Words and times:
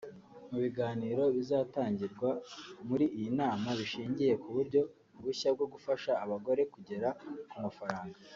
Mu 0.49 0.57
biganiro 0.63 1.23
bizatangirwa 1.37 2.29
muri 2.87 3.05
iyi 3.17 3.29
nama 3.39 3.69
bishingiye 3.79 4.33
ku 4.41 4.49
buryo 4.55 4.81
bushya 5.23 5.49
bwo 5.55 5.65
gufasha 5.73 6.11
abagore 6.23 6.61
kugera 6.73 7.09
ku 7.49 7.55
mafaranga 7.65 8.17